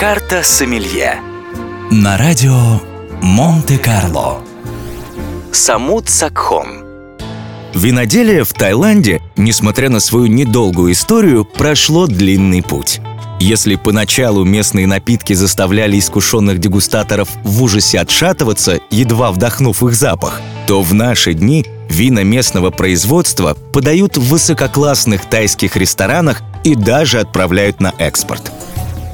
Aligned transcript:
Карта 0.00 0.42
Сомелье 0.42 1.20
На 1.90 2.16
радио 2.16 2.80
Монте-Карло 3.20 4.40
Самут 5.52 6.08
Сакхон 6.08 6.86
Виноделие 7.74 8.44
в 8.44 8.52
Таиланде, 8.54 9.20
несмотря 9.36 9.90
на 9.90 10.00
свою 10.00 10.28
недолгую 10.28 10.92
историю, 10.92 11.44
прошло 11.44 12.06
длинный 12.06 12.62
путь. 12.62 13.02
Если 13.40 13.74
поначалу 13.74 14.42
местные 14.42 14.86
напитки 14.86 15.34
заставляли 15.34 15.98
искушенных 15.98 16.60
дегустаторов 16.60 17.28
в 17.44 17.62
ужасе 17.62 18.00
отшатываться, 18.00 18.80
едва 18.90 19.30
вдохнув 19.32 19.82
их 19.82 19.94
запах, 19.94 20.40
то 20.66 20.80
в 20.80 20.94
наши 20.94 21.34
дни 21.34 21.66
вина 21.90 22.24
местного 22.24 22.70
производства 22.70 23.54
подают 23.74 24.16
в 24.16 24.30
высококлассных 24.30 25.26
тайских 25.26 25.76
ресторанах 25.76 26.40
и 26.64 26.74
даже 26.74 27.20
отправляют 27.20 27.80
на 27.80 27.92
экспорт. 27.98 28.50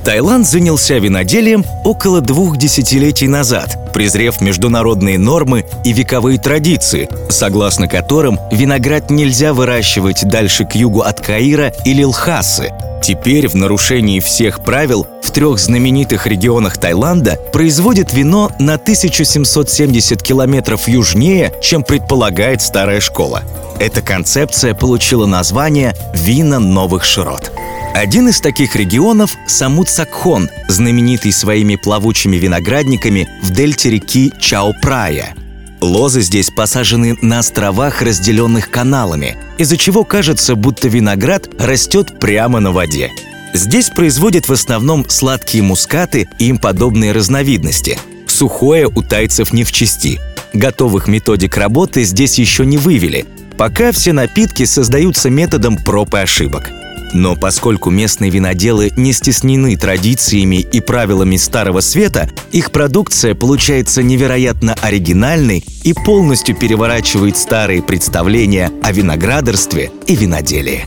Таиланд 0.06 0.46
занялся 0.46 0.98
виноделием 0.98 1.64
около 1.82 2.20
двух 2.20 2.58
десятилетий 2.58 3.26
назад, 3.26 3.92
презрев 3.92 4.40
международные 4.40 5.18
нормы 5.18 5.64
и 5.84 5.92
вековые 5.92 6.38
традиции, 6.38 7.08
согласно 7.28 7.88
которым 7.88 8.38
виноград 8.52 9.10
нельзя 9.10 9.52
выращивать 9.52 10.22
дальше 10.28 10.64
к 10.64 10.76
югу 10.76 11.00
от 11.00 11.20
Каира 11.20 11.72
или 11.84 12.04
Лхасы. 12.04 12.72
Теперь 13.02 13.48
в 13.48 13.54
нарушении 13.56 14.20
всех 14.20 14.62
правил 14.62 15.08
в 15.24 15.32
трех 15.32 15.58
знаменитых 15.58 16.28
регионах 16.28 16.78
Таиланда 16.78 17.40
производят 17.52 18.12
вино 18.12 18.52
на 18.60 18.74
1770 18.74 20.22
километров 20.22 20.86
южнее, 20.86 21.52
чем 21.60 21.82
предполагает 21.82 22.62
старая 22.62 23.00
школа. 23.00 23.42
Эта 23.80 24.02
концепция 24.02 24.72
получила 24.72 25.26
название 25.26 25.96
«Вина 26.14 26.60
новых 26.60 27.04
широт». 27.04 27.50
Один 27.96 28.28
из 28.28 28.42
таких 28.42 28.76
регионов– 28.76 29.38
Самут-Сакхон, 29.46 30.50
знаменитый 30.68 31.32
своими 31.32 31.76
плавучими 31.76 32.36
виноградниками 32.36 33.26
в 33.42 33.52
дельте 33.52 33.88
реки 33.88 34.34
Чао-Прая. 34.38 35.34
Лозы 35.80 36.20
здесь 36.20 36.50
посажены 36.50 37.16
на 37.22 37.38
островах, 37.38 38.02
разделенных 38.02 38.68
каналами, 38.70 39.38
из-за 39.56 39.78
чего 39.78 40.04
кажется, 40.04 40.56
будто 40.56 40.88
виноград 40.88 41.48
растет 41.58 42.20
прямо 42.20 42.60
на 42.60 42.70
воде. 42.70 43.12
Здесь 43.54 43.88
производят 43.88 44.46
в 44.46 44.52
основном 44.52 45.08
сладкие 45.08 45.62
мускаты 45.62 46.28
и 46.38 46.48
им 46.48 46.58
подобные 46.58 47.12
разновидности. 47.12 47.98
Сухое 48.26 48.88
у 48.88 49.00
тайцев 49.00 49.54
не 49.54 49.64
в 49.64 49.72
чести. 49.72 50.20
Готовых 50.52 51.08
методик 51.08 51.56
работы 51.56 52.04
здесь 52.04 52.38
еще 52.38 52.66
не 52.66 52.76
вывели. 52.76 53.24
Пока 53.56 53.90
все 53.92 54.12
напитки 54.12 54.66
создаются 54.66 55.30
методом 55.30 55.78
проб 55.78 56.12
и 56.12 56.18
ошибок– 56.18 56.70
но 57.12 57.36
поскольку 57.36 57.90
местные 57.90 58.30
виноделы 58.30 58.92
не 58.96 59.12
стеснены 59.12 59.76
традициями 59.76 60.56
и 60.56 60.80
правилами 60.80 61.36
Старого 61.36 61.80
Света, 61.80 62.30
их 62.52 62.72
продукция 62.72 63.34
получается 63.34 64.02
невероятно 64.02 64.74
оригинальной 64.80 65.64
и 65.82 65.92
полностью 65.92 66.56
переворачивает 66.56 67.36
старые 67.36 67.82
представления 67.82 68.70
о 68.82 68.92
виноградарстве 68.92 69.90
и 70.06 70.16
виноделии. 70.16 70.86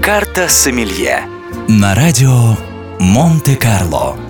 Карта 0.00 0.48
Сомелье 0.48 1.22
На 1.68 1.94
радио 1.94 2.56
Монте-Карло 2.98 4.27